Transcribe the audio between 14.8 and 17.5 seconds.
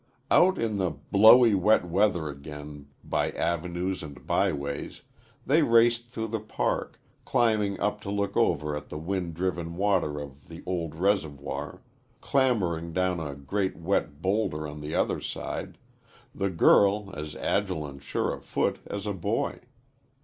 the other side the girl as